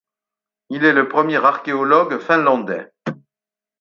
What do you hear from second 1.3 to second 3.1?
archéologue finlandais.